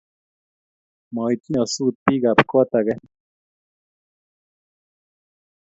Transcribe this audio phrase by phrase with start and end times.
[1.13, 3.07] Mo itchi nyasut biik ab kot agenge